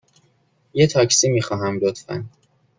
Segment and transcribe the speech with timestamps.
[0.73, 2.25] یه تاکسی می خواهم، لطفاً.